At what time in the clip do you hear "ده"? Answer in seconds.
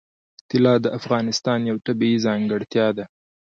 2.97-3.05